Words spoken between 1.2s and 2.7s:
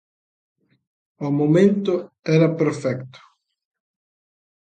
O momento era